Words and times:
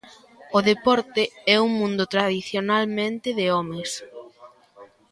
O 0.57 0.59
deporte 0.69 1.23
é 1.55 1.57
un 1.65 1.71
mundo 1.79 2.03
tradicionalmente 2.13 3.27
de 3.39 3.45
homes. 3.55 3.91